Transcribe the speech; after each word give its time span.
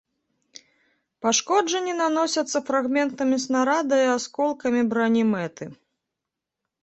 Пашкоджанні 1.25 1.91
наносяцца 2.03 2.57
фрагментамі 2.69 3.37
снарада 3.45 3.95
і 4.05 4.09
асколкамі 4.17 4.81
брані 4.95 5.23
мэты. 5.35 5.65